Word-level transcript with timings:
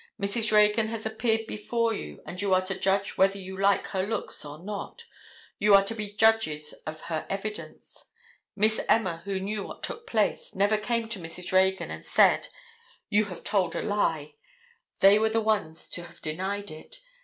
Mrs. 0.19 0.51
Reagan 0.51 0.87
has 0.87 1.05
appeared 1.05 1.45
before 1.45 1.93
you 1.93 2.23
and 2.25 2.41
you 2.41 2.55
are 2.55 2.63
to 2.65 2.73
judge 2.73 3.19
whether 3.19 3.37
you 3.37 3.55
like 3.55 3.85
her 3.89 4.01
looks 4.03 4.43
or 4.43 4.57
not. 4.57 5.05
You 5.59 5.75
are 5.75 5.83
to 5.83 5.93
be 5.93 6.11
judges 6.11 6.73
of 6.87 7.01
her 7.01 7.27
evidence. 7.29 8.07
Miss 8.55 8.81
Emma, 8.89 9.21
who 9.25 9.39
knew 9.39 9.61
what 9.61 9.83
took 9.83 10.07
place, 10.07 10.55
never 10.55 10.77
came 10.79 11.07
to 11.09 11.19
Mrs. 11.19 11.51
Reagan, 11.51 11.91
and 11.91 12.03
said, 12.03 12.47
"You 13.09 13.25
have 13.25 13.43
told 13.43 13.75
a 13.75 13.83
lie!" 13.83 14.33
They 15.01 15.19
were 15.19 15.29
the 15.29 15.39
ones 15.39 15.87
to 15.89 16.01
have 16.01 16.19
denied 16.19 16.71
it. 16.71 16.95